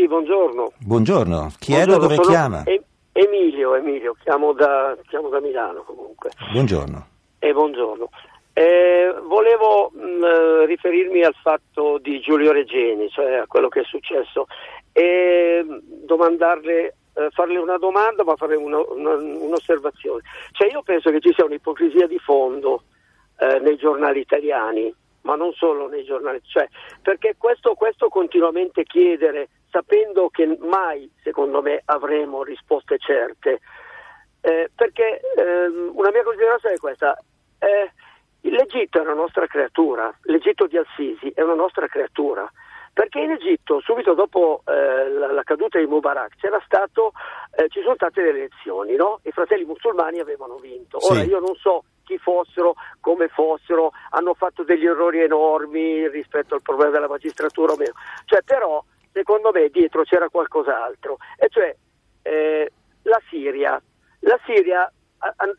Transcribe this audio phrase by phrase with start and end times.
[0.00, 0.72] Sì, buongiorno.
[0.78, 2.62] Buongiorno, chi Buongiorno, è da dove sono chiama?
[2.64, 6.30] E- Emilio, Emilio, chiamo da, chiamo da Milano comunque.
[6.52, 7.06] Buongiorno.
[7.38, 8.08] E buongiorno.
[8.54, 13.84] Eh, volevo mh, eh, riferirmi al fatto di Giulio Regeni, cioè a quello che è
[13.84, 14.46] successo,
[14.92, 20.22] e mh, domandarle, eh, farle una domanda ma fare una- una- un'osservazione.
[20.52, 22.84] Cioè io penso che ci sia un'ipocrisia di fondo
[23.38, 26.66] eh, nei giornali italiani, ma non solo nei giornali, cioè,
[27.02, 33.60] perché questo, questo continuamente chiedere, sapendo che mai, secondo me, avremo risposte certe,
[34.40, 37.16] eh, perché ehm, una mia considerazione è questa.
[37.58, 37.92] eh,
[38.42, 42.50] L'Egitto è una nostra creatura, l'Egitto di Al-Sisi è una nostra creatura,
[42.90, 47.12] perché in Egitto, subito dopo eh, la, la caduta di Mubarak, c'era stato,
[47.54, 49.20] eh, ci sono state le elezioni, no?
[49.24, 50.96] i fratelli musulmani avevano vinto.
[51.10, 51.28] Ora Sì.
[51.28, 56.90] io non so chi fossero, come fossero, hanno fatto degli errori enormi rispetto al problema
[56.90, 57.92] della magistratura o meno,
[58.24, 61.74] cioè, però secondo me dietro c'era qualcos'altro, e cioè
[62.22, 63.80] eh, la Siria.
[64.20, 64.92] La Siria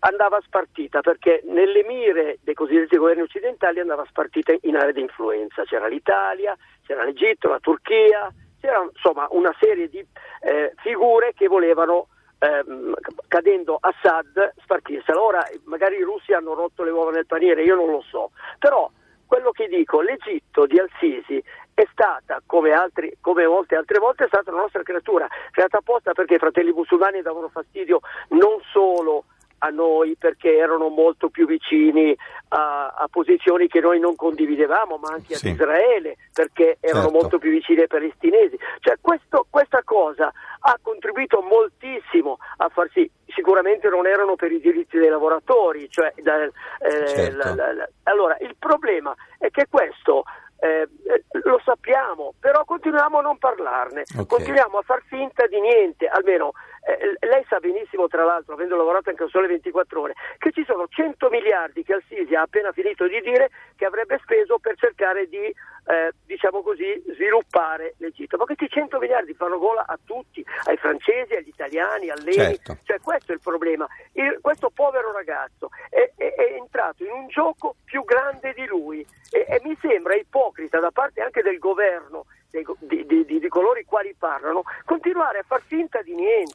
[0.00, 5.64] andava spartita perché nelle mire dei cosiddetti governi occidentali andava spartita in aree di influenza.
[5.64, 10.04] C'era l'Italia, c'era l'Egitto, la Turchia, c'era insomma una serie di
[10.40, 12.08] eh, figure che volevano,
[12.42, 12.94] ehm,
[13.28, 15.20] cadendo Assad, spartirsela.
[15.20, 18.90] Ora magari i russi hanno rotto le uova nel paniere, io non lo so, però
[19.26, 24.28] quello che dico, l'Egitto di Al-Sisi è stata, come, altri, come molte altre volte, è
[24.28, 29.24] stata una nostra creatura, creata apposta perché i fratelli musulmani davano fastidio non solo
[29.64, 32.14] a noi perché erano molto più vicini
[32.48, 35.46] a, a posizioni che noi non condividevamo, ma anche Sì.
[35.46, 37.18] ad Israele perché erano Certo.
[37.18, 38.58] molto più vicini ai palestinesi.
[38.80, 40.32] Cioè questo- questa cosa
[40.64, 46.12] ha contribuito moltissimo a far sì, sicuramente non erano per i diritti dei lavoratori, cioè
[46.16, 46.50] eh,
[47.06, 47.54] Certo.
[47.54, 50.24] la- la- allora il problema è che questo
[50.60, 54.28] eh, eh, lo sappiamo, però continuiamo a non parlarne, Ok.
[54.28, 56.52] continuiamo a far finta di niente, almeno
[56.86, 60.64] eh, lei sa benissimo, tra l'altro, avendo lavorato anche al Sole 24 Ore, che ci
[60.64, 65.26] sono 100 miliardi che Al-Sisi ha appena finito di dire che avrebbe speso per cercare
[65.26, 68.36] di, eh, diciamo così, sviluppare l'Egitto.
[68.36, 72.78] Ma questi 100 miliardi fanno gola a tutti, ai francesi, agli italiani, all'ENI, Certo.
[72.82, 73.86] cioè questo è il problema.
[74.14, 79.06] Il- questo povero ragazzo è, è- è entrato in un gioco più grande di lui
[79.30, 83.48] e, e mi sembra ipocrita da parte anche del governo, dei di, di- di- di
[83.48, 86.50] coloro i quali parlano, continuare a far finta di niente.